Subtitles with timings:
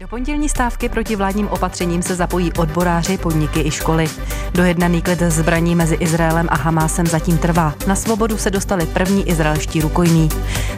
[0.00, 4.06] Do pondělní stávky proti vládním opatřením se zapojí odboráři, podniky i školy.
[4.52, 7.74] Dojednaný klid zbraní mezi Izraelem a Hamásem zatím trvá.
[7.86, 10.28] Na svobodu se dostali první izraelští rukojmí.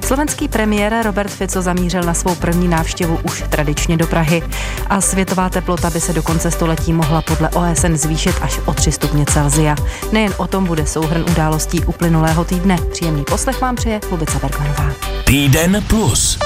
[0.05, 4.43] Slovenský premiér Robert Fico zamířil na svou první návštěvu už tradičně do Prahy.
[4.87, 8.93] A světová teplota by se do konce století mohla podle OSN zvýšit až o 3
[8.93, 9.77] stupně Celzia.
[10.13, 12.79] Nejen o tom bude souhrn událostí uplynulého týdne.
[12.91, 14.91] Příjemný poslech vám přeje Lubica Bergmanová.
[15.25, 16.39] Týden plus.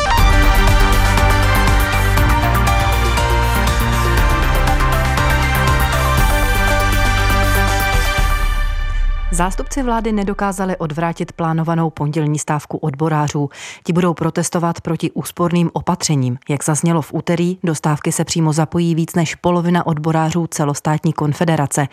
[9.34, 13.50] Zástupci vlády nedokázali odvrátit plánovanou pondělní stávku odborářů.
[13.84, 16.38] Ti budou protestovat proti úsporným opatřením.
[16.48, 21.86] Jak zaznělo v úterý, do stávky se přímo zapojí víc než polovina odborářů celostátní konfederace.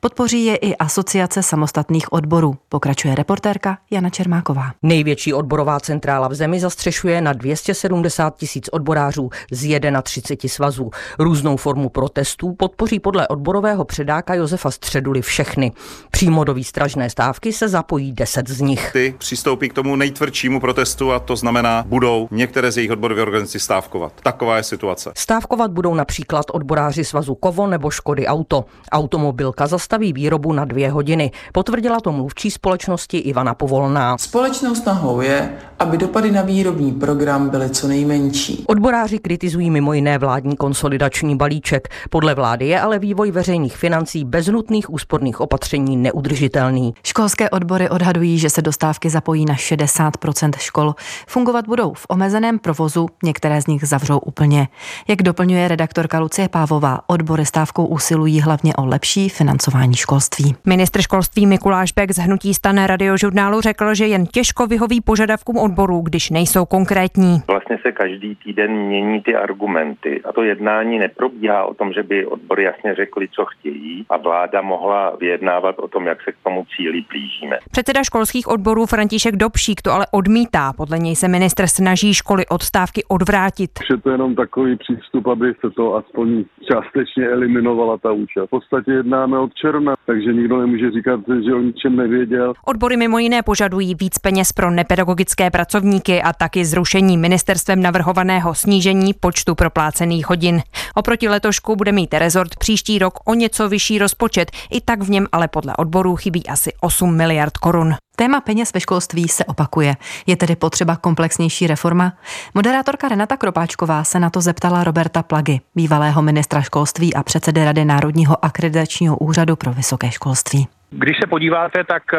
[0.00, 2.56] Podpoří je i asociace samostatných odborů.
[2.68, 4.72] Pokračuje reportérka Jana Čermáková.
[4.82, 10.90] Největší odborová centrála v zemi zastřešuje na 270 tisíc odborářů z 31 svazů.
[11.18, 15.72] Různou formu protestů podpoří podle odborového předáka Josefa Středuly všechny.
[16.10, 18.90] Přímo do výstraží dražné stávky se zapojí 10 z nich.
[18.92, 23.60] Ty přistoupí k tomu nejtvrdšímu protestu a to znamená, budou některé z jejich odborových organizací
[23.60, 24.12] stávkovat.
[24.22, 25.12] Taková je situace.
[25.16, 28.64] Stávkovat budou například odboráři svazu Kovo nebo Škody Auto.
[28.92, 31.30] Automobilka zastaví výrobu na dvě hodiny.
[31.52, 34.18] Potvrdila to mluvčí společnosti Ivana Povolná.
[34.18, 38.64] Společnou snahou je, aby dopady na výrobní program byly co nejmenší.
[38.66, 41.88] Odboráři kritizují mimo jiné vládní konsolidační balíček.
[42.10, 46.94] Podle vlády je ale vývoj veřejných financí bez nutných úsporných opatření neudržitelný udržitelný.
[47.04, 50.94] Školské odbory odhadují, že se dostávky zapojí na 60% škol.
[51.28, 54.68] Fungovat budou v omezeném provozu, některé z nich zavřou úplně.
[55.08, 60.54] Jak doplňuje redaktorka Lucie Pávová, odbory stávkou usilují hlavně o lepší financování školství.
[60.66, 66.00] Ministr školství Mikuláš Bek z Hnutí stane radiožurnálu řekl, že jen těžko vyhoví požadavkům odborů,
[66.00, 67.42] když nejsou konkrétní.
[67.46, 72.26] Vlastně se každý týden mění ty argumenty a to jednání neprobíhá o tom, že by
[72.26, 76.65] odbory jasně řekli, co chtějí a vláda mohla vyjednávat o tom, jak se k tomu
[76.76, 77.56] cíli blížíme.
[77.70, 80.72] Předseda školských odborů František Dobšík to ale odmítá.
[80.72, 83.70] Podle něj se ministr snaží školy od stávky odvrátit.
[83.90, 88.46] Je to jenom takový přístup, aby se to aspoň částečně eliminovala ta účast.
[88.46, 92.52] V podstatě jednáme od června, takže nikdo nemůže říkat, že o ničem nevěděl.
[92.64, 99.14] Odbory mimo jiné požadují víc peněz pro nepedagogické pracovníky a taky zrušení ministerstvem navrhovaného snížení
[99.20, 100.60] počtu proplácených hodin.
[100.94, 105.26] Oproti letošku bude mít rezort příští rok o něco vyšší rozpočet, i tak v něm
[105.32, 107.94] ale podle odborů chybí asi 8 miliard korun.
[108.16, 109.96] Téma peněz ve školství se opakuje.
[110.26, 112.12] Je tedy potřeba komplexnější reforma?
[112.54, 117.84] Moderátorka Renata Kropáčková se na to zeptala Roberta Plagy, bývalého ministra školství a předsedy Rady
[117.84, 120.68] Národního akreditačního úřadu pro vysoké školství.
[120.90, 122.18] Když se podíváte, tak eh,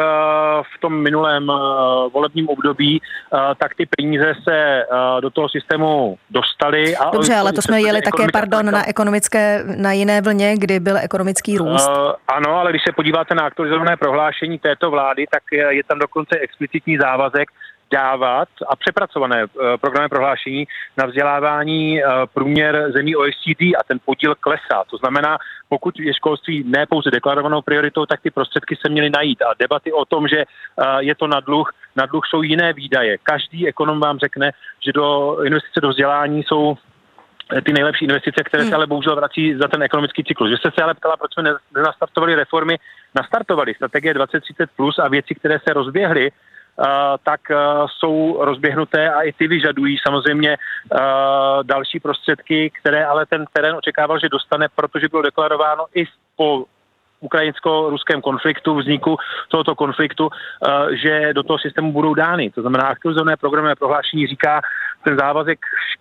[0.76, 1.54] v tom minulém eh,
[2.12, 4.84] volebním období, eh, tak ty peníze se
[5.20, 6.96] do toho systému dostaly.
[6.96, 10.96] A Dobře, ale to jsme jeli také, pardon, na ekonomické, na jiné vlně, kdy byl
[10.96, 11.90] ekonomický růst.
[12.28, 16.98] Ano, ale když se podíváte na aktualizované prohlášení této vlády, tak je tam dokonce explicitní
[16.98, 17.48] závazek,
[17.90, 20.66] dávat a přepracované eh, programy prohlášení
[20.96, 24.84] na vzdělávání eh, průměr zemí OECD a ten podíl klesá.
[24.90, 25.38] To znamená,
[25.68, 29.42] pokud je školství ne pouze deklarovanou prioritou, tak ty prostředky se měly najít.
[29.42, 33.18] A debaty o tom, že eh, je to na dluh, na dluh jsou jiné výdaje.
[33.22, 34.52] Každý ekonom vám řekne,
[34.84, 36.76] že do investice do vzdělání jsou
[37.64, 38.74] ty nejlepší investice, které se hmm.
[38.74, 40.50] ale bohužel vrací za ten ekonomický cyklus.
[40.50, 42.78] Že jste se ale ptala, proč jsme nenastartovali reformy,
[43.14, 46.30] nastartovali strategie 2030 plus a věci, které se rozběhly,
[47.22, 47.40] tak
[47.86, 50.56] jsou rozběhnuté a i ty vyžadují samozřejmě
[51.62, 56.04] další prostředky, které ale ten terén očekával, že dostane, protože bylo deklarováno i
[56.36, 56.64] po
[57.20, 59.16] ukrajinsko-ruském konfliktu, vzniku
[59.48, 62.50] tohoto konfliktu, eh, že do toho systému budou dány.
[62.50, 64.60] To znamená, aktualizované programové prohlášení říká,
[65.04, 65.58] ten závazek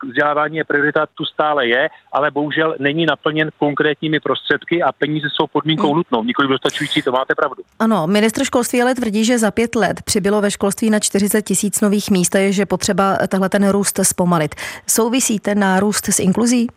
[0.08, 5.48] vzdělávání je priorita, tu stále je, ale bohužel není naplněn konkrétními prostředky a peníze jsou
[5.48, 5.98] podmínkou mm.
[5.98, 7.64] nutnou, nikoli dostačující, to máte pravdu.
[7.80, 11.82] Ano, ministr školství ale tvrdí, že za pět let přibylo ve školství na 40 tisíc
[11.82, 14.56] nových míst a je, že potřeba tehle ten růst zpomalit.
[14.88, 16.68] Souvisí ten nárůst s inkluzí?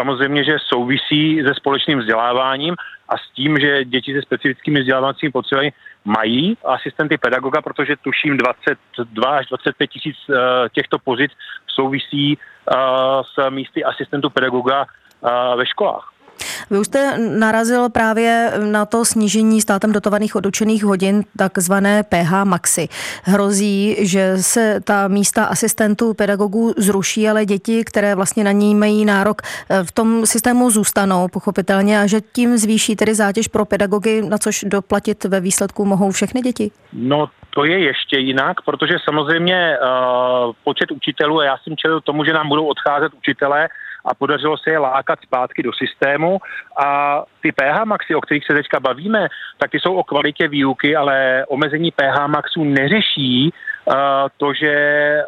[0.00, 2.74] Samozřejmě, že souvisí se společným vzděláváním
[3.12, 5.72] a s tím, že děti se specifickými vzdělávacími potřebami
[6.04, 10.36] mají asistenty pedagoga, protože tuším 22 až 25 tisíc uh,
[10.72, 11.30] těchto pozic
[11.66, 12.76] souvisí uh,
[13.34, 16.11] s místy asistentů pedagoga uh, ve školách.
[16.70, 22.88] Vy už jste narazil právě na to snížení státem dotovaných odučených hodin, takzvané PH Maxi.
[23.22, 29.04] Hrozí, že se ta místa asistentů pedagogů zruší, ale děti, které vlastně na ní mají
[29.04, 29.42] nárok,
[29.82, 34.64] v tom systému zůstanou pochopitelně a že tím zvýší tedy zátěž pro pedagogy, na což
[34.68, 36.70] doplatit ve výsledku mohou všechny děti?
[36.92, 42.24] No to je ještě jinak, protože samozřejmě uh, počet učitelů, a já jsem čelil tomu,
[42.24, 43.68] že nám budou odcházet učitelé,
[44.04, 46.38] a podařilo se je lákat zpátky do systému
[46.84, 49.28] a ty PH maxy, o kterých se teďka bavíme,
[49.58, 53.94] tak ty jsou o kvalitě výuky, ale omezení PH maxů neřeší uh,
[54.36, 54.74] to, že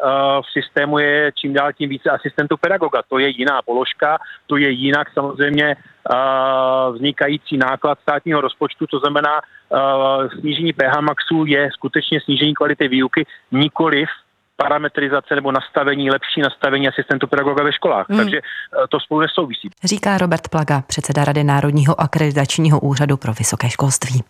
[0.03, 0.09] uh,
[0.41, 3.01] v systému je čím dál tím více asistentů pedagoga.
[3.09, 4.17] To je jiná položka,
[4.47, 9.41] to je jinak samozřejmě uh, vznikající náklad státního rozpočtu, to znamená
[10.39, 14.09] snížení PH maxů je skutečně snížení kvality výuky, nikoliv
[14.57, 18.05] parametrizace nebo nastavení, lepší nastavení asistentů pedagoga ve školách.
[18.09, 18.19] Hmm.
[18.19, 18.41] Takže
[18.89, 19.69] to spolu nesouvisí.
[19.83, 24.23] Říká Robert Plaga, předseda Rady Národního akreditačního úřadu pro vysoké školství.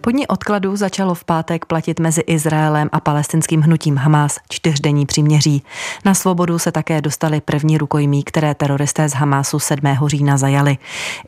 [0.00, 5.62] Po dní odkladu začalo v pátek platit mezi Izraelem a palestinským hnutím Hamas čtyřdenní příměří.
[6.04, 9.96] Na svobodu se také dostali první rukojmí, které teroristé z Hamasu 7.
[10.06, 10.78] října zajali.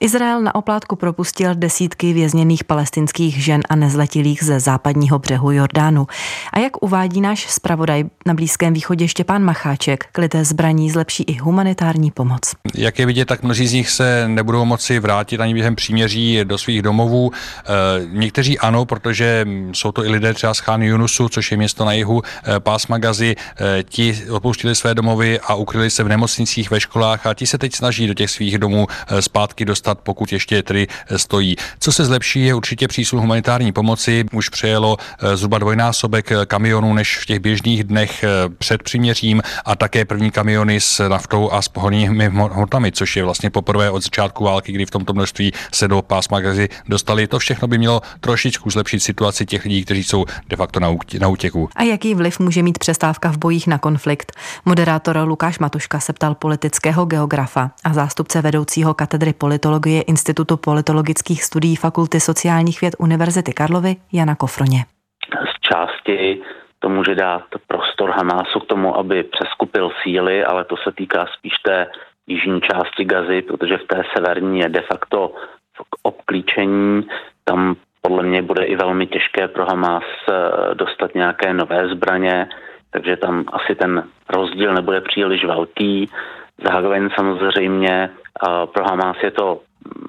[0.01, 6.07] Izrael na oplátku propustil desítky vězněných palestinských žen a nezletilých ze západního břehu Jordánu.
[6.53, 12.11] A jak uvádí náš zpravodaj na Blízkém východě Štěpán Macháček, klité zbraní zlepší i humanitární
[12.11, 12.41] pomoc.
[12.75, 16.59] Jak je vidět, tak mnozí z nich se nebudou moci vrátit ani během příměří do
[16.59, 17.31] svých domovů.
[17.33, 21.85] E, někteří ano, protože jsou to i lidé třeba z Chány Yunusu, což je město
[21.85, 23.37] na jihu eh, pásma Gazy.
[23.37, 27.59] Eh, ti opustili své domovy a ukryli se v nemocnicích, ve školách a ti se
[27.59, 30.87] teď snaží do těch svých domů eh, zpátky dostat, pokud ještě tedy
[31.17, 31.57] stojí.
[31.79, 34.25] Co se zlepší, je určitě přísun humanitární pomoci.
[34.33, 34.97] Už přejelo
[35.35, 38.25] zhruba dvojnásobek kamionů než v těch běžných dnech
[38.59, 43.51] před přiměřím a také první kamiony s naftou a s pohonými hmotami, což je vlastně
[43.51, 46.41] poprvé od začátku války, kdy v tomto množství se do pásma
[46.89, 47.27] dostali.
[47.27, 50.81] To všechno by mělo trošičku trošku zlepšit situaci těch lidí, kteří jsou de facto
[51.21, 51.69] na útěku.
[51.77, 54.33] A jaký vliv může mít přestávka v bojích na konflikt?
[54.65, 61.77] Moderátor Lukáš Matuška se ptal politického geografa a zástupce vedoucího katedry politologie Institutu politologických studií
[61.77, 64.85] Fakulty sociálních věd Univerzity Karlovy Jana Kofroně.
[65.31, 66.43] Z části
[66.79, 71.53] to může dát prostor Hamásu k tomu, aby přeskupil síly, ale to se týká spíš
[71.65, 71.87] té
[72.27, 75.29] jižní části Gazy, protože v té severní je de facto
[75.91, 77.07] k obklíčení.
[77.45, 82.49] Tam podle mě bude i velmi těžké pro Hamas eh, dostat nějaké nové zbraně,
[82.91, 86.11] takže tam asi ten rozdíl nebude příliš velký.
[86.65, 89.61] Zároveň samozřejmě eh, pro Hamas je to,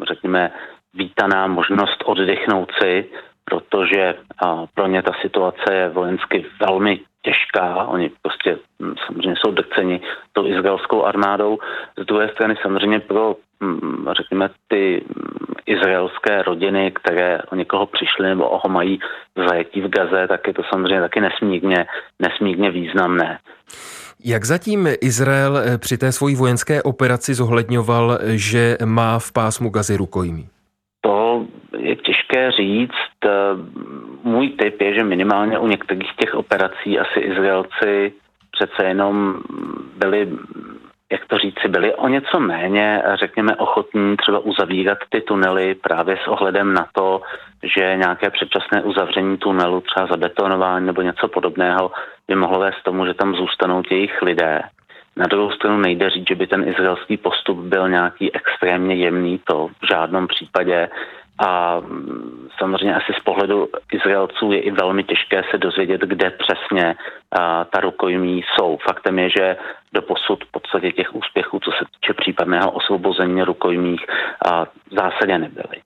[0.07, 0.51] řekněme,
[0.93, 3.05] vítaná možnost oddechnout si,
[3.45, 7.83] protože eh, pro ně ta situace je vojensky velmi těžká.
[7.83, 10.01] Oni prostě hm, samozřejmě jsou drceni
[10.33, 11.59] tou izraelskou armádou.
[11.97, 15.05] Z druhé strany samozřejmě pro, hm, řekněme, ty
[15.65, 18.99] izraelské rodiny, které o někoho přišly nebo ho mají
[19.35, 21.85] v zajetí v Gaze, tak je to samozřejmě taky nesmírně,
[22.19, 23.39] nesmírně významné.
[24.25, 29.97] Jak zatím Izrael eh, při té svojí vojenské operaci zohledňoval, že má v pásmu Gazy
[29.97, 30.47] rukojmí?
[31.01, 31.45] To
[31.77, 33.01] je těžké říct.
[34.23, 38.13] Můj tip je, že minimálně u některých těch operací asi Izraelci
[38.51, 39.41] přece jenom
[39.97, 40.27] byli
[41.11, 46.27] jak to říci, byli o něco méně, řekněme, ochotní třeba uzavírat ty tunely právě s
[46.27, 47.21] ohledem na to,
[47.63, 51.91] že nějaké předčasné uzavření tunelu, třeba zabetonování nebo něco podobného,
[52.27, 54.61] by mohlo vést tomu, že tam zůstanou těch jejich lidé.
[55.15, 59.67] Na druhou stranu nejde říct, že by ten izraelský postup byl nějaký extrémně jemný, to
[59.67, 60.89] v žádném případě.
[61.45, 66.95] A mm, samozřejmě asi z pohledu Izraelců je i velmi těžké se dozvědět, kde přesně
[67.69, 68.77] ta rukojmí jsou.
[68.77, 69.57] Faktem je, že
[69.93, 74.05] do posud v podstatě těch úspěchů, co se týče případného osvobození rukojmích,
[74.91, 75.81] v zásadě nebyly.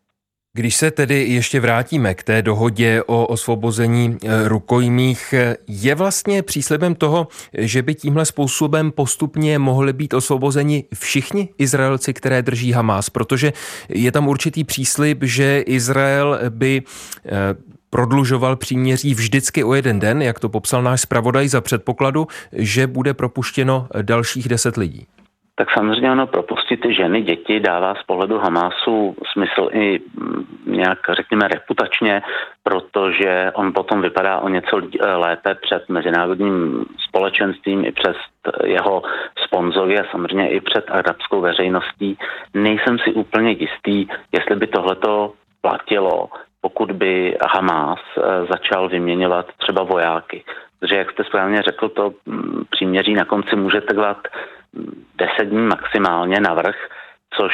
[0.56, 5.34] Když se tedy ještě vrátíme k té dohodě o osvobození e, rukojmích,
[5.68, 12.42] je vlastně příslibem toho, že by tímhle způsobem postupně mohli být osvobozeni všichni Izraelci, které
[12.42, 13.54] drží Hamás, protože
[13.90, 16.82] je tam určitý příslib, že Izrael by
[17.26, 17.32] e,
[17.90, 23.14] prodlužoval příměří vždycky o jeden den, jak to popsal náš zpravodaj za předpokladu, že bude
[23.14, 25.08] propuštěno dalších deset lidí
[25.56, 31.00] tak samozřejmě ono propustit ty ženy, děti dává z pohledu Hamásu smysl i mm, nějak,
[31.14, 32.22] řekněme, reputačně,
[32.64, 34.82] protože on potom vypadá o něco
[35.16, 38.18] lépe před mezinárodním společenstvím i přes
[38.66, 39.04] jeho
[39.46, 42.18] sponzory a samozřejmě i před arabskou veřejností.
[42.54, 46.30] Nejsem si úplně jistý, jestli by tohleto platilo,
[46.62, 50.44] pokud by Hamás eh, začal vyměňovat třeba vojáky.
[50.80, 54.28] Protože, jak jste správně řekl, to mm, příměří na konci může trvat
[55.18, 56.76] 10 dní maximálně navrh,
[57.38, 57.54] což,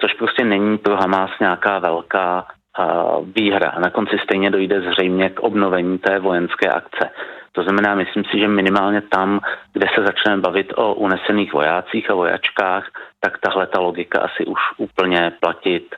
[0.00, 2.46] což prostě není pro Hamas nějaká velká
[2.78, 3.74] uh, výhra.
[3.78, 7.10] Na konci stejně dojde zřejmě k obnovení té vojenské akce.
[7.52, 9.40] To znamená, myslím si, že minimálně tam,
[9.72, 12.84] kde se začneme bavit o unesených vojácích a vojačkách,
[13.20, 15.94] tak tahle ta logika asi už úplně platit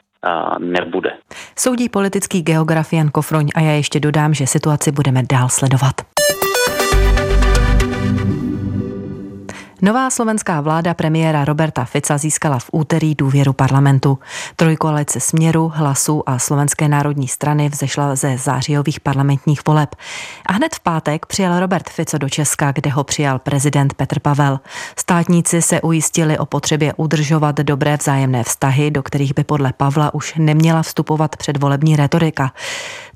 [0.58, 1.12] nebude.
[1.56, 6.11] Soudí politický geograf Jan Kofroň a já ještě dodám, že situaci budeme dál sledovat.
[9.84, 14.18] Nová slovenská vláda premiéra Roberta Fica získala v úterý důvěru parlamentu.
[14.56, 19.94] Trojkoalice Směru, Hlasu a Slovenské národní strany vzešla ze zářijových parlamentních voleb.
[20.46, 24.60] A hned v pátek přijel Robert Fico do Česka, kde ho přijal prezident Petr Pavel.
[24.96, 30.34] Státníci se ujistili o potřebě udržovat dobré vzájemné vztahy, do kterých by podle Pavla už
[30.38, 32.52] neměla vstupovat předvolební retorika.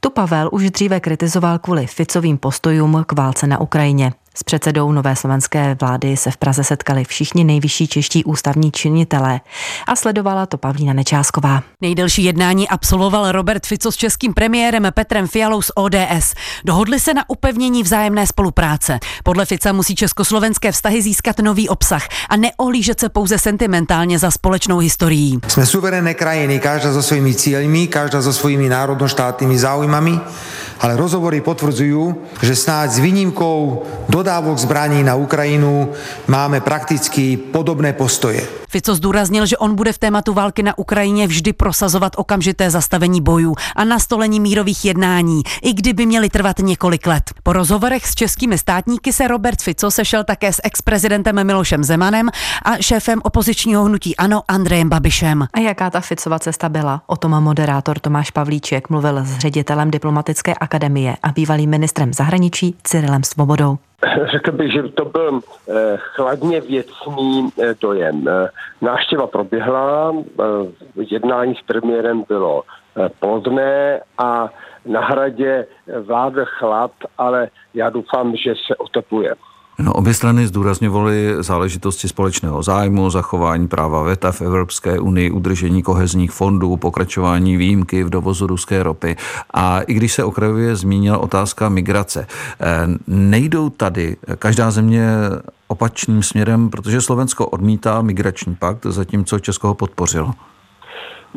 [0.01, 4.13] Tu Pavel už dříve kritizoval kvůli Ficovým postojům k válce na Ukrajině.
[4.39, 9.41] S předsedou nové slovenské vlády se v Praze setkali všichni nejvyšší čeští ústavní činitelé
[9.87, 11.63] a sledovala to Pavlína Nečásková.
[11.81, 16.35] Nejdelší jednání absolvoval Robert Fico s českým premiérem Petrem Fialou z ODS.
[16.65, 18.99] Dohodli se na upevnění vzájemné spolupráce.
[19.25, 24.79] Podle Fica musí československé vztahy získat nový obsah a neohlížet se pouze sentimentálně za společnou
[24.79, 25.39] historií.
[25.49, 30.21] Jsme suverénne krajiny, každá so svými cílmi, každá so svými národnoštátnymi záujmami
[30.81, 35.93] ale rozhovory potvrdzujú, že snáď s výnimkou dodávok zbraní na Ukrajinu
[36.29, 38.67] máme prakticky podobné postoje.
[38.69, 43.55] Fico zdůraznil, že on bude v tématu války na Ukrajině vždy prosazovat okamžité zastavení bojů
[43.77, 47.23] a nastolení mírových jednání, i kdyby měly trvat několik let.
[47.43, 52.29] Po rozhovorech s českými státníky se Robert Fico sešel také s ex-prezidentem Milošem Zemanem
[52.63, 55.47] a šéfem opozičního hnutí Ano Andrejem Babišem.
[55.53, 57.03] A jaká ta Ficova cesta byla?
[57.07, 63.23] O tom moderátor Tomáš Pavlíček mluvil s ředitelem diplomatické akademie a bývalým ministrem zahraničí Cyrilem
[63.23, 63.79] Svobodou.
[64.33, 68.29] Řekl bych, že to byl eh, chladně věcný eh, dojem.
[68.29, 68.49] Eh,
[68.83, 70.13] návštěva proběhla,
[70.97, 72.63] jednání s premiérem bylo
[73.21, 74.49] plodné a
[74.87, 75.67] na hradě
[76.07, 79.35] vládl chlad, ale já doufám, že se otepluje.
[79.79, 86.31] No, obě strany zdůrazňovaly záležitosti společného zájmu, zachování práva VETA v Evropské unii, udržení kohezních
[86.31, 89.17] fondů, pokračování výjimky v dovozu ruské ropy.
[89.55, 92.27] A i když se okrajově zmínila otázka migrace,
[92.61, 95.09] eh, nejdou tady každá země
[95.69, 100.35] opačným směrem, protože Slovensko odmítá migrační pakt, zatímco Česko ho podpořilo.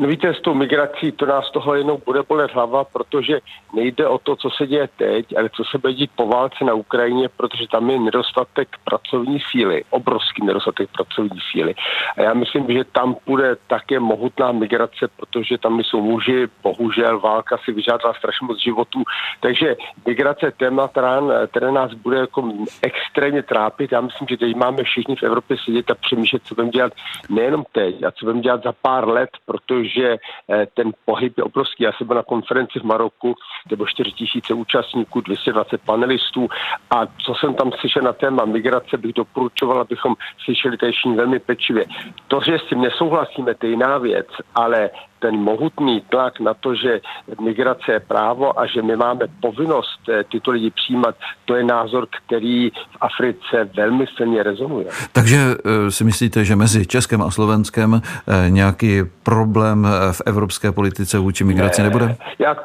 [0.00, 3.40] No víte, s tou migrací to nás toho jenom bude bolet hlava, protože
[3.74, 6.74] nejde o to, co se děje teď, ale co se bude dít po válce na
[6.74, 11.74] Ukrajině, protože tam je nedostatek pracovní síly, obrovský nedostatek pracovní síly.
[12.16, 17.58] A já myslím, že tam bude také mohutná migrace, protože tam jsou muži, bohužel válka
[17.64, 19.02] si vyžádala strašně moc životů.
[19.40, 19.76] Takže
[20.06, 22.52] migrace téma, která nás bude jako
[22.82, 23.92] extrémně trápit.
[23.92, 26.92] Já myslím, že teď máme všichni v Evropě sedět a přemýšlet, co budeme dělat
[27.28, 31.44] nejenom teď a co budeme dělat za pár let, protože že eh, ten pohyb je
[31.44, 31.84] obrovský.
[31.84, 33.34] Já jsem byl na konferenci v Maroku,
[33.66, 36.48] kde bylo 4 tisíce účastníků, 220 panelistů
[36.90, 41.84] a co jsem tam slyšel na téma migrace, bych doporučoval, abychom slyšeli též velmi pečlivě.
[42.28, 46.74] To, že s tím nesouhlasíme, to je jiná věc, ale ten mohutný tlak na to,
[46.74, 47.00] že
[47.40, 52.06] migrace je právo a že my máme povinnost eh, tyto lidi přijímat, to je názor,
[52.26, 54.86] který v Africe velmi silně rezonuje.
[55.12, 61.18] Takže eh, si myslíte, že mezi Českem a Slovenskem eh, nějaký problém v evropské politice
[61.18, 62.16] vůči migraci ne, nebude?
[62.38, 62.56] Já,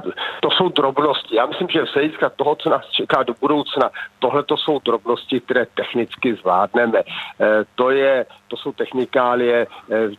[0.41, 1.35] to jsou drobnosti.
[1.35, 5.39] Já myslím, že z hlediska toho, co nás čeká do budoucna, tohle to jsou drobnosti,
[5.39, 7.01] které technicky zvládneme.
[7.75, 9.67] To, je, to jsou technikálie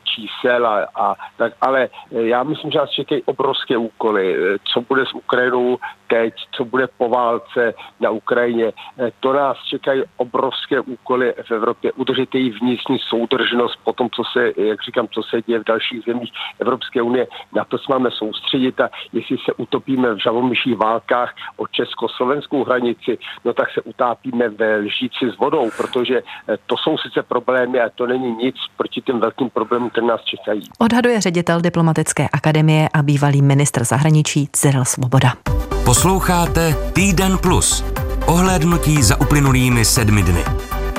[0.04, 1.88] čísel a, a tak, ale
[2.28, 4.36] já myslím, že nás čekají obrovské úkoly.
[4.64, 5.78] Co bude s Ukrajinou
[6.08, 8.72] teď, co bude po válce na Ukrajině.
[9.20, 11.92] To nás čekají obrovské úkoly v Evropě.
[11.92, 16.04] Udržet její vnitřní soudržnost po tom, co se, jak říkám, co se děje v dalších
[16.06, 17.26] zemích Evropské unie.
[17.54, 23.18] Na to se máme soustředit a jestli se utopíme v žavomyších válkách o československou hranici,
[23.44, 26.22] no tak se utápíme ve lžíci s vodou, protože
[26.66, 30.62] to jsou sice problémy a to není nic proti těm velkým problémům, které nás čekají.
[30.78, 35.36] Odhaduje ředitel diplomatické České akademie a bývalý ministr zahraničí Cyril Svoboda.
[35.84, 37.84] Posloucháte Týden Plus.
[38.26, 40.44] Ohlédnutí za uplynulými sedmi dny.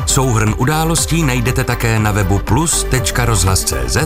[0.05, 3.97] Souhrn událostí najdete také na webu plus.rozhlas.cz,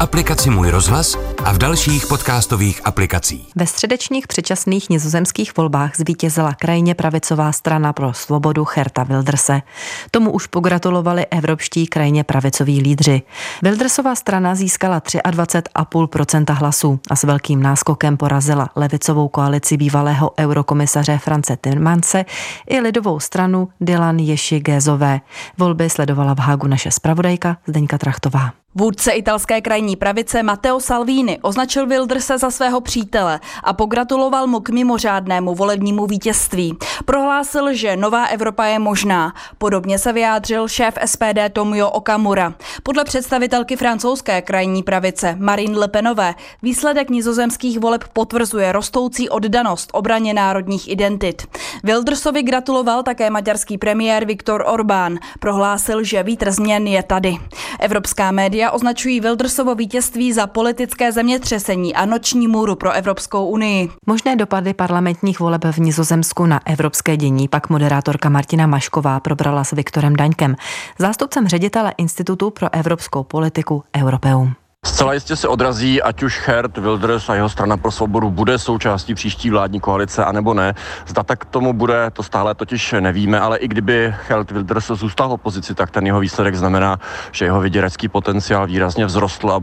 [0.00, 3.48] aplikaci Můj rozhlas a v dalších podcastových aplikacích.
[3.56, 9.62] Ve středečních předčasných nizozemských volbách zvítězila krajně pravicová strana pro svobodu Herta Wilderse.
[10.10, 13.22] Tomu už pogratulovali evropští krajně pravicoví lídři.
[13.62, 21.56] Wildersová strana získala 23,5% hlasů a s velkým náskokem porazila levicovou koalici bývalého eurokomisaře France
[21.60, 22.24] Timmermanse
[22.66, 25.20] i lidovou stranu Dylan Ješi Gézové.
[25.58, 28.52] Volby sledovala v Hágu naše zpravodajka Zdeňka Trachtová.
[28.74, 34.70] Vůdce italské krajní pravice Matteo Salvini označil Wilderse za svého přítele a pogratuloval mu k
[34.70, 36.76] mimořádnému volebnímu vítězství.
[37.04, 39.32] Prohlásil, že nová Evropa je možná.
[39.58, 42.54] Podobně se vyjádřil šéf SPD Tomio Okamura.
[42.82, 50.34] Podle představitelky francouzské krajní pravice Marine Le Penové výsledek nizozemských voleb potvrzuje rostoucí oddanost obraně
[50.34, 51.42] národních identit.
[51.84, 55.18] Wildersovi gratuloval také maďarský premiér Viktor Orbán.
[55.40, 57.36] Prohlásil, že vítr změn je tady.
[57.80, 63.90] Evropská média označují Wildersovo vítězství za politické zemětřesení a noční můru pro Evropskou unii.
[64.06, 69.72] Možné dopady parlamentních voleb v Nizozemsku na evropské dění pak moderátorka Martina Mašková probrala s
[69.72, 70.56] Viktorem Daňkem,
[70.98, 74.54] zástupcem ředitele Institutu pro evropskou politiku Europeum.
[74.98, 79.14] Zcela jistě se odrazí, ať už Hert Wilders a jeho strana pro svobodu bude součástí
[79.14, 80.74] příští vládní koalice, anebo ne.
[81.06, 85.32] Zda tak tomu bude, to stále totiž nevíme, ale i kdyby Hert Wilders zůstal v
[85.32, 86.98] opozici, tak ten jeho výsledek znamená,
[87.32, 89.60] že jeho vyděrecký potenciál výrazně vzrostl a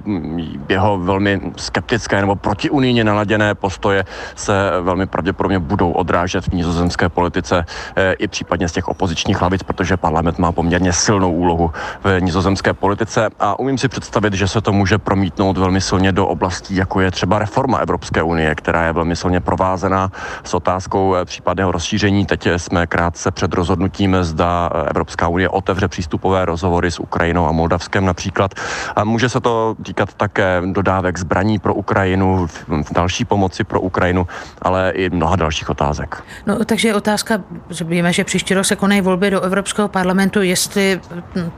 [0.70, 4.06] jeho velmi skeptické nebo protiunijně naladěné postoje
[4.36, 9.64] se velmi pravděpodobně budou odrážet v nizozemské politice eh, i případně z těch opozičních hlavic,
[9.64, 11.72] protože parlament má poměrně silnou úlohu
[12.04, 16.28] v nizozemské politice a umím si představit, že se to může promítnout velmi silně do
[16.28, 20.12] oblastí, jako je třeba reforma Evropské unie, která je velmi silně provázená
[20.44, 22.26] s otázkou eh, případného rozšíření.
[22.26, 27.52] Teď jsme krátce před rozhodnutím, zda eh, Evropská unie otevře přístupové rozhovory s Ukrajinou a
[27.52, 28.54] Moldavskem například.
[28.96, 32.48] A může se to týkat také dodávek zbraní pro Ukrajinu,
[32.92, 34.28] další pomoci pro Ukrajinu,
[34.62, 36.24] ale i mnoha dalších otázek.
[36.46, 41.02] No, takže otázka, že víme, že příští rok se konají volby do Evropského parlamentu, jestli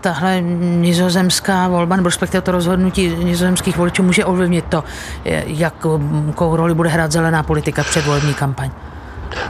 [0.02, 4.84] tahle nizozemská volba, nebo respektive to rozhodnutí nizozemských voličů může ovlivnit to,
[5.46, 8.72] jakou roli bude hrát zelená politika před volební kampaň?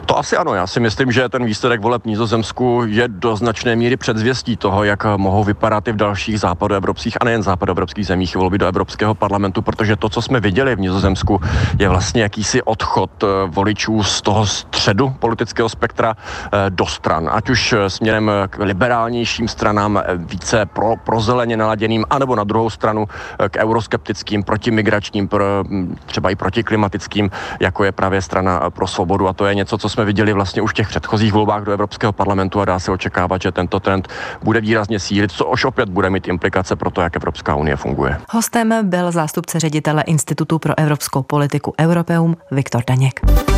[0.05, 0.53] To asi ano.
[0.53, 5.05] Já si myslím, že ten výsledek voleb Nizozemsku je do značné míry předzvěstí toho, jak
[5.17, 9.96] mohou vypadat i v dalších západoevropských a nejen západoevropských zemích volby do Evropského parlamentu, protože
[9.96, 11.41] to, co jsme viděli v Nizozemsku,
[11.79, 17.50] je vlastně jakýsi odchod eh, voličů z toho středu politického spektra eh, do stran, ať
[17.50, 23.05] už eh, směrem k liberálnějším stranám, více pro, prozeleně naladěným, anebo na druhou stranu
[23.50, 29.34] k euroskeptickým, protimigračním, pro, hm, třeba i protiklimatickým, jako je právě strana pro svobodu a
[29.34, 32.13] to je něco, něco, co jsme viděli vlastně už v těch předchozích volbách do Evropského
[32.13, 34.07] parlamentu a dá se očekávat, že tento trend
[34.43, 38.17] bude výrazně sílit, což opět bude mít implikace pro to, jak Evropská unie funguje.
[38.29, 43.56] Hostem byl zástupce ředitele Institutu pro evropskou politiku Europeum Viktor Daněk.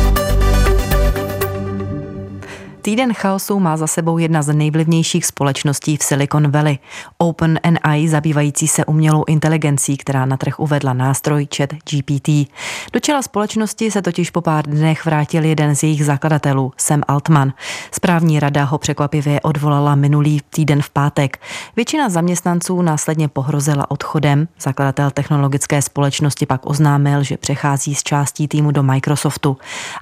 [2.82, 6.78] Týden chaosu má za sebou jedna z nejvlivnějších společností v Silicon Valley.
[7.18, 12.28] OpenAI, zabývající se umělou inteligencí, která na trh uvedla nástroj Chat GPT.
[12.92, 17.52] Do čela společnosti se totiž po pár dnech vrátil jeden z jejich zakladatelů, Sam Altman.
[17.92, 21.40] Správní rada ho překvapivě odvolala minulý týden v pátek.
[21.76, 24.48] Většina zaměstnanců následně pohrozila odchodem.
[24.60, 29.56] Zakladatel technologické společnosti pak oznámil, že přechází z částí týmu do Microsoftu.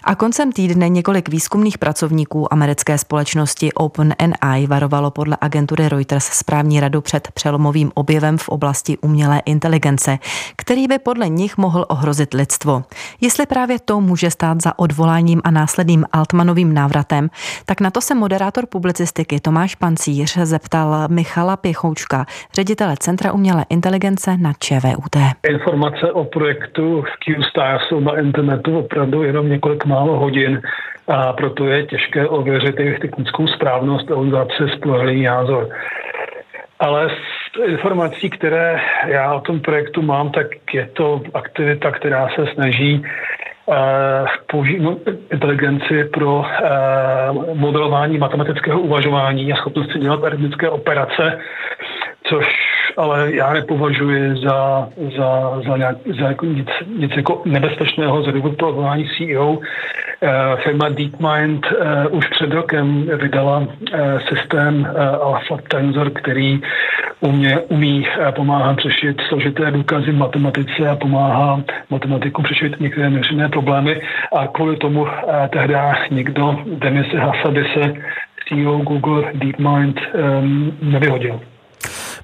[0.05, 6.81] A koncem týdne několik výzkumných pracovníků a americké společnosti OpenAI varovalo podle agentury Reuters správní
[6.81, 10.19] radu před přelomovým objevem v oblasti umělé inteligence,
[10.57, 12.83] který by podle nich mohl ohrozit lidstvo.
[13.21, 17.29] Jestli právě to může stát za odvoláním a následným Altmanovým návratem,
[17.67, 24.37] tak na to se moderátor publicistiky Tomáš Pancíř zeptal Michala Pěchoučka, ředitele Centra umělé inteligence
[24.37, 25.17] na ČVUT.
[25.49, 30.63] Informace o projektu Q-Star jsou na internetu opravdu jenom několik málo hodin
[31.09, 34.11] a proto je těžké ověřit jejich technickou správnost
[34.57, 35.69] si spolehlivý názor.
[36.81, 42.47] Ale z informací, které já o tom projektu mám, tak je to aktivita, která se
[42.55, 43.05] snaží
[43.67, 43.75] uh,
[44.51, 44.97] použít no,
[45.33, 46.45] inteligenci pro uh,
[47.55, 51.41] modelování matematického uvažování a schopnosti dělat aritmetické operace,
[52.29, 52.47] což
[52.97, 58.57] ale já nepovažuji za, za, za, nějak, za jako nic, nic jako nebezpečného z důvodu
[59.17, 59.59] CEO.
[60.23, 64.89] Eh, firma DeepMind eh, už před rokem vydala eh, systém
[65.21, 66.61] Alpha Tensor, který
[67.21, 74.01] umě, umí pomáhat řešit složité důkazy v matematice a pomáhá matematiku řešit některé neřešené problémy
[74.37, 75.07] a kvůli tomu
[75.51, 75.75] tehdy
[76.11, 77.95] někdo Demise Hassady se
[78.49, 80.01] CEO Google DeepMind
[80.83, 81.41] nevyhodil.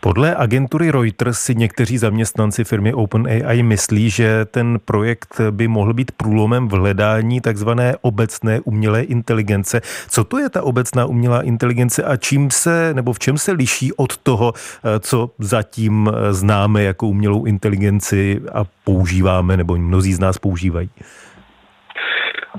[0.04, 6.12] Podle agentury Reuters si někteří zaměstnanci firmy OpenAI myslí, že ten projekt by mohl být
[6.12, 9.80] průlomem v hledání takzvané obecné umělé inteligence.
[10.08, 13.92] Co to je ta obecná umělá inteligence a čím se nebo v čem se liší
[13.92, 14.52] od toho,
[15.00, 20.90] co zatím známe jako umělou inteligenci a používáme nebo mnozí z nás používají?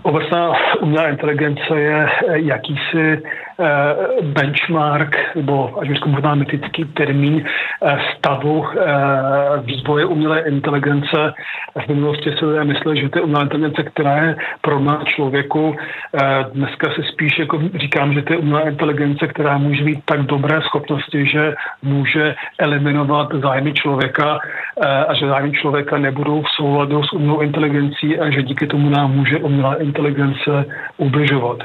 [0.04, 3.22] Obecná umělá inteligence je jakýsi
[3.60, 8.86] Eh, benchmark, nebo až bych možná mytický termín eh, stavu eh,
[9.64, 11.34] vývoje umělé inteligence.
[11.86, 15.76] V minulosti se lidé mysleli, že to je umělá inteligence, která je pro nás člověku.
[16.54, 20.62] Dneska se spíš jako říkám, že to je umělá inteligence, která může mít tak dobré
[20.62, 21.54] schopnosti, že
[21.84, 24.40] může eliminovat zájmy člověka
[25.08, 29.12] a že zájmy člověka nebudou v souladu s umělou inteligencí a že díky tomu nám
[29.12, 30.66] může umělá inteligence
[30.98, 31.58] ubližovat.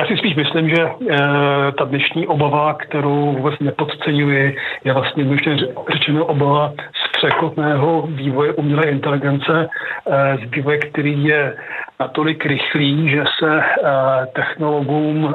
[0.00, 5.56] Já si spíš myslím, že Eh, ta dnešní obava, kterou vůbec nepodceňuji, je vlastně ještě
[5.92, 9.68] řečeno obava z překotného vývoje umělé inteligence,
[10.10, 11.56] eh, z vývoje, který je
[12.00, 15.34] natolik rychlý, že se eh, technologům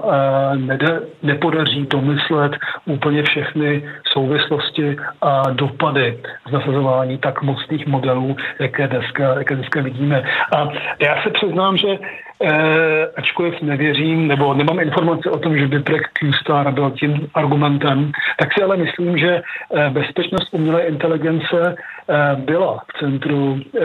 [0.56, 2.52] nede, nepodaří domyslet
[2.86, 10.24] úplně všechny souvislosti a dopady z nasazování tak mocných modelů, jaké dneska, jaké dneska vidíme.
[10.56, 11.98] A já se přiznám, že
[12.46, 18.12] Eh, ačkoliv nevěřím, nebo nemám informace o tom, že by projekt Q-Star byl tím argumentem,
[18.40, 23.82] tak si ale myslím, že eh, bezpečnost umělé inteligence eh, byla v centru, eh,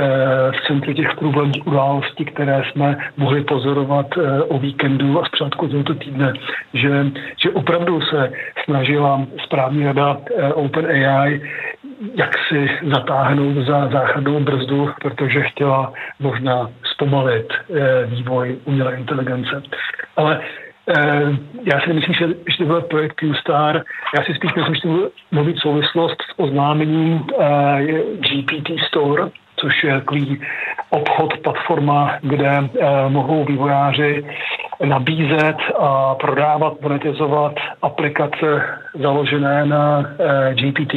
[0.53, 5.94] v centru těch průvodních událostí, které jsme mohli pozorovat eh, o víkendu a zprátku tohoto
[5.94, 6.33] týdne,
[6.74, 7.07] že,
[7.42, 8.33] že opravdu se
[8.64, 11.40] snažila správní rada eh, OpenAI
[12.14, 19.62] jak si zatáhnout za záchrannou brzdu, protože chtěla možná zpomalit eh, vývoj umělé inteligence.
[20.16, 20.40] Ale
[21.72, 23.83] já si nemyslím, že, že to byl projekt Q-Star,
[24.16, 24.88] já si spíš myslím, že to
[25.33, 27.26] byl souvislost s oznámením
[28.20, 30.40] GPT Store, což je takový
[30.90, 32.68] obchod, platforma, kde
[33.09, 34.24] mohou vývojáři
[34.85, 38.64] nabízet a prodávat, monetizovat aplikace
[39.03, 40.05] založené na
[40.55, 40.94] GPT.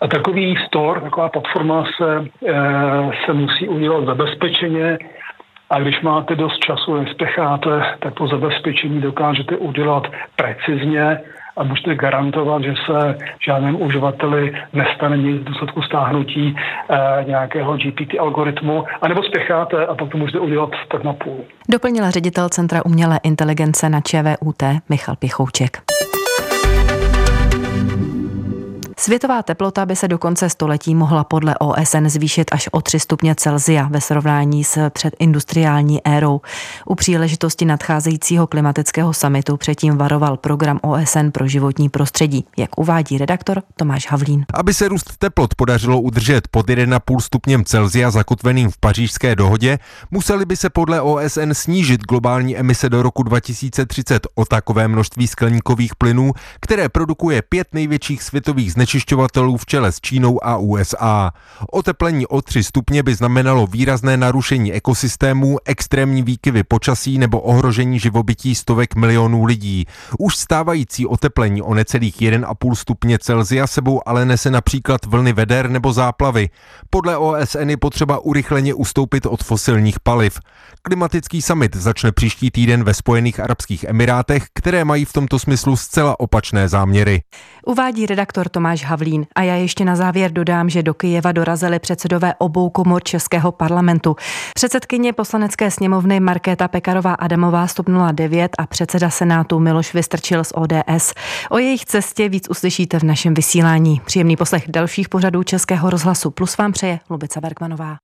[0.00, 4.98] A takový store, taková platforma se, eh, se musí udělat zabezpečeně
[5.70, 11.20] a když máte dost času, nespěcháte, tak to zabezpečení dokážete udělat precizně
[11.56, 18.20] a můžete garantovat, že se žádném uživateli nestane nic v důsledku stáhnutí eh, nějakého GPT
[18.20, 21.44] algoritmu, anebo spěcháte a pak to můžete udělat tak na půl.
[21.68, 25.78] Doplnila ředitel Centra umělé inteligence na ČVUT Michal Pichouček.
[28.96, 33.34] Světová teplota by se do konce století mohla podle OSN zvýšit až o 3 stupně
[33.34, 36.40] Celzia ve srovnání s předindustriální érou.
[36.86, 43.62] U příležitosti nadcházejícího klimatického samitu předtím varoval program OSN pro životní prostředí, jak uvádí redaktor
[43.76, 44.44] Tomáš Havlín.
[44.54, 49.78] Aby se růst teplot podařilo udržet pod 1,5 stupněm Celzia zakotveným v pařížské dohodě,
[50.10, 55.96] museli by se podle OSN snížit globální emise do roku 2030 o takové množství skleníkových
[55.96, 61.32] plynů, které produkuje pět největších světových znečištění znečišťovatelů v čele s Čínou a USA.
[61.70, 68.54] Oteplení o 3 stupně by znamenalo výrazné narušení ekosystémů, extrémní výkyvy počasí nebo ohrožení živobytí
[68.54, 69.84] stovek milionů lidí.
[70.18, 75.92] Už stávající oteplení o necelých 1,5 stupně Celzia sebou ale nese například vlny veder nebo
[75.92, 76.48] záplavy.
[76.90, 80.40] Podle OSN je potřeba urychleně ustoupit od fosilních paliv.
[80.82, 86.20] Klimatický summit začne příští týden ve Spojených Arabských Emirátech, které mají v tomto smyslu zcela
[86.20, 87.22] opačné záměry.
[87.66, 89.26] Uvádí redaktor Tomáš Havlín.
[89.34, 94.16] A já ještě na závěr dodám, že do Kyjeva dorazili předsedové obou komor Českého parlamentu.
[94.54, 97.74] Předsedkyně poslanecké sněmovny Markéta Pekarová Adamová z
[98.12, 101.12] 09 a předseda Senátu Miloš Vystrčil z ODS.
[101.50, 104.00] O jejich cestě víc uslyšíte v našem vysílání.
[104.04, 108.03] Příjemný poslech dalších pořadů Českého rozhlasu Plus vám přeje Lubica Bergmanová.